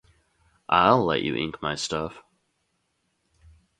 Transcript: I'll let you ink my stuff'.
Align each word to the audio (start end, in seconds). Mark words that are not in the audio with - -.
I'll 0.67 1.05
let 1.05 1.21
you 1.21 1.35
ink 1.35 1.61
my 1.61 1.75
stuff'. 1.75 2.23